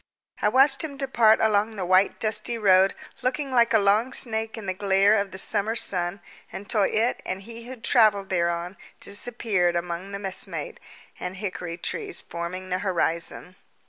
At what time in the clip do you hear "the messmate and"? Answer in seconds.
10.11-11.37